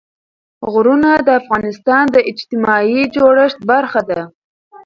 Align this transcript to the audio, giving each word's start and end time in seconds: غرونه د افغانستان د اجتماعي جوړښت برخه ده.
غرونه 0.71 1.09
د 1.27 1.29
افغانستان 1.41 2.03
د 2.15 2.17
اجتماعي 2.31 3.01
جوړښت 3.15 3.59
برخه 3.71 4.01
ده. 4.09 4.21